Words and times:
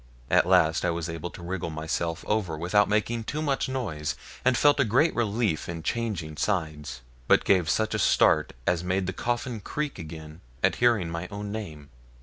At 0.31 0.47
last 0.47 0.83
I 0.83 0.89
was 0.89 1.07
able 1.09 1.29
to 1.29 1.43
wriggle 1.43 1.69
myself 1.69 2.25
over 2.27 2.57
without 2.57 2.89
making 2.89 3.23
too 3.23 3.43
much 3.43 3.69
noise, 3.69 4.15
and 4.43 4.57
felt 4.57 4.79
a 4.79 4.83
great 4.83 5.13
relief 5.13 5.69
in 5.69 5.83
changing 5.83 6.37
sides, 6.37 7.01
but 7.27 7.45
gave 7.45 7.69
such 7.69 7.93
a 7.93 7.99
start 7.99 8.53
as 8.65 8.83
made 8.83 9.05
the 9.05 9.13
coffin 9.13 9.59
creak 9.59 9.99
again 9.99 10.41
at 10.63 10.77
hearing 10.77 11.11
my 11.11 11.27
own 11.29 11.51
name. 11.51 11.91